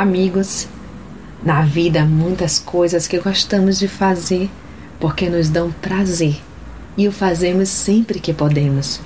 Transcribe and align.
Amigos! 0.00 0.66
Na 1.44 1.60
vida 1.60 2.06
muitas 2.06 2.58
coisas 2.58 3.06
que 3.06 3.18
gostamos 3.18 3.78
de 3.78 3.86
fazer 3.86 4.48
porque 4.98 5.28
nos 5.28 5.50
dão 5.50 5.70
prazer 5.70 6.40
e 6.96 7.06
o 7.06 7.12
fazemos 7.12 7.68
sempre 7.68 8.18
que 8.18 8.32
podemos. 8.32 8.98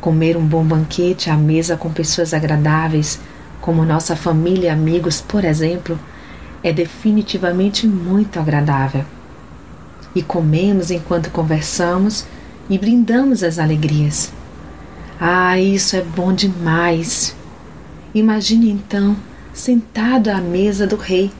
Comer 0.00 0.36
um 0.36 0.46
bom 0.46 0.62
banquete 0.62 1.30
à 1.30 1.36
mesa 1.36 1.76
com 1.76 1.92
pessoas 1.92 2.32
agradáveis, 2.32 3.18
como 3.60 3.84
nossa 3.84 4.14
família 4.14 4.68
e 4.68 4.70
amigos, 4.70 5.20
por 5.20 5.44
exemplo, 5.44 5.98
é 6.62 6.72
definitivamente 6.72 7.84
muito 7.84 8.38
agradável. 8.38 9.04
E 10.14 10.22
comemos 10.22 10.92
enquanto 10.92 11.28
conversamos 11.32 12.24
e 12.70 12.78
brindamos 12.78 13.42
as 13.42 13.58
alegrias. 13.58 14.32
Ah, 15.20 15.58
isso 15.58 15.96
é 15.96 16.02
bom 16.02 16.32
demais! 16.32 17.34
Imagine 18.14 18.70
então 18.70 19.16
sentado 19.54 20.30
à 20.30 20.40
mesa 20.40 20.84
do 20.84 20.96
rei. 20.96 21.30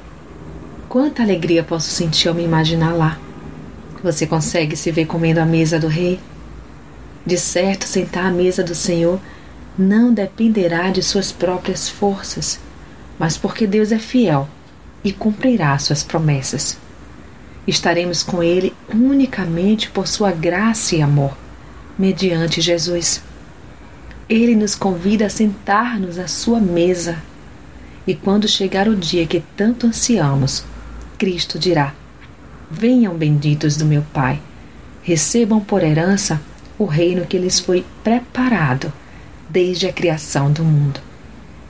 Quanta 0.89 1.21
alegria 1.21 1.65
posso 1.65 1.91
sentir 1.91 2.29
ao 2.29 2.35
me 2.35 2.45
imaginar 2.45 2.93
lá. 2.95 3.19
Você 4.05 4.25
consegue 4.25 4.77
se 4.77 4.93
ver 4.93 5.07
comendo 5.07 5.41
à 5.41 5.45
mesa 5.45 5.81
do 5.81 5.89
rei? 5.89 6.21
De 7.27 7.37
certo, 7.37 7.89
sentar 7.89 8.27
à 8.27 8.31
mesa 8.31 8.63
do 8.63 8.75
Senhor 8.75 9.19
não 9.77 10.15
dependerá 10.15 10.91
de 10.91 11.03
suas 11.03 11.33
próprias 11.33 11.89
forças, 11.89 12.61
mas 13.19 13.37
porque 13.37 13.67
Deus 13.67 13.91
é 13.91 13.99
fiel 13.99 14.49
e 15.03 15.13
cumprirá 15.13 15.77
suas 15.79 16.05
promessas. 16.05 16.79
Estaremos 17.67 18.23
com 18.23 18.45
Ele 18.45 18.73
unicamente 18.95 19.91
por 19.91 20.07
sua 20.07 20.31
graça 20.31 20.95
e 20.95 21.03
amor, 21.03 21.37
mediante 21.99 22.61
Jesus. 22.61 23.21
Ele 24.29 24.55
nos 24.55 24.77
convida 24.77 25.27
a 25.27 25.31
sentar-nos 25.31 26.17
à 26.17 26.29
sua 26.29 26.61
mesa 26.61 27.21
e 28.07 28.15
quando 28.15 28.47
chegar 28.47 28.89
o 28.89 28.97
dia 28.97 29.27
que 29.27 29.43
tanto 29.57 29.87
ansiamos, 29.87 30.65
Cristo 31.17 31.59
dirá: 31.59 31.95
Venham 32.71 33.15
benditos 33.15 33.77
do 33.77 33.85
meu 33.85 34.03
Pai, 34.13 34.41
recebam 35.03 35.61
por 35.61 35.83
herança 35.83 36.41
o 36.79 36.85
reino 36.85 37.25
que 37.25 37.39
lhes 37.39 37.61
foi 37.61 37.85
preparado 38.03 38.93
desde 39.49 39.87
a 39.87 39.93
criação 39.93 40.51
do 40.51 40.65
mundo. 40.65 41.01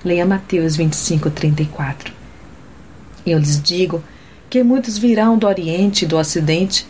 Leia 0.05 0.27
Mateus 0.27 0.77
25, 0.77 1.31
34. 1.31 2.13
Eu 3.27 3.39
lhes 3.39 3.61
digo 3.63 4.03
que 4.51 4.63
muitos 4.63 4.99
virão 4.99 5.39
do 5.39 5.47
Oriente 5.47 6.05
e 6.05 6.09
do 6.09 6.17
Ocidente 6.17 6.87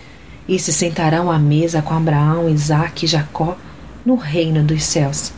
e 0.48 0.58
se 0.58 0.72
sentarão 0.72 1.30
à 1.30 1.38
mesa 1.38 1.80
com 1.80 1.94
Abraão, 1.94 2.48
Isaque 2.48 3.06
e 3.06 3.08
Jacó 3.08 3.56
no 4.04 4.16
reino 4.16 4.62
dos 4.62 4.84
céus. 4.84 5.32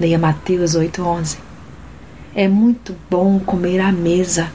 Leia 0.00 0.18
Mateus 0.18 0.74
8, 0.74 1.02
11. 1.02 1.51
É 2.34 2.48
muito 2.48 2.96
bom 3.10 3.38
comer 3.38 3.80
à 3.80 3.92
mesa. 3.92 4.50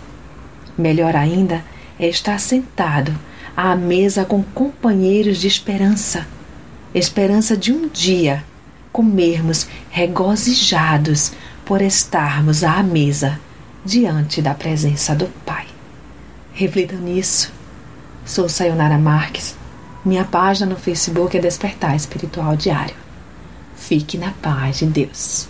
Melhor 0.77 1.15
ainda 1.15 1.63
é 1.99 2.07
estar 2.07 2.39
sentado 2.39 3.17
à 3.55 3.75
mesa 3.75 4.25
com 4.25 4.43
companheiros 4.43 5.37
de 5.37 5.47
esperança 5.47 6.27
esperança 6.93 7.55
de 7.55 7.71
um 7.71 7.87
dia 7.87 8.43
comermos 8.91 9.67
regozijados 9.89 11.31
por 11.65 11.81
estarmos 11.81 12.63
à 12.63 12.81
mesa 12.81 13.39
diante 13.85 14.41
da 14.41 14.53
presença 14.53 15.13
do 15.13 15.27
Pai. 15.45 15.67
Reflitam 16.53 16.99
nisso. 16.99 17.51
Sou 18.25 18.49
Sayonara 18.49 18.97
Marques. 18.97 19.55
Minha 20.03 20.25
página 20.25 20.71
no 20.71 20.77
Facebook 20.77 21.37
é 21.37 21.39
Despertar 21.39 21.95
Espiritual 21.95 22.55
Diário. 22.55 22.95
Fique 23.75 24.17
na 24.17 24.31
paz 24.31 24.79
de 24.79 24.85
Deus. 24.85 25.47